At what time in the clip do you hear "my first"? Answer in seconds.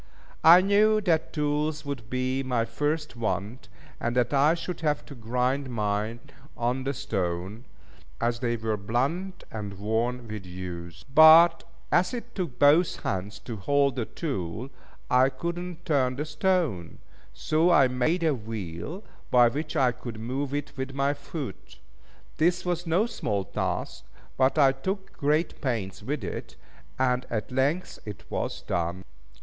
2.41-3.15